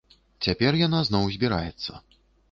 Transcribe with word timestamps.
Цяпер 0.45 0.77
яна 0.79 1.01
зноў 1.09 1.27
збіраецца. 1.35 1.91